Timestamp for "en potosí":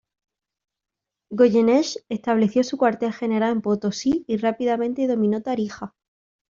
3.51-4.25